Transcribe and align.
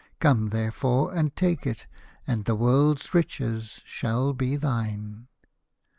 Come 0.19 0.49
therefore 0.49 1.13
and 1.13 1.35
take 1.35 1.67
it, 1.67 1.85
and 2.25 2.45
the 2.45 2.55
world's 2.55 3.13
riches 3.13 3.81
shall 3.85 4.33
be 4.33 4.55
thine." 4.55 5.27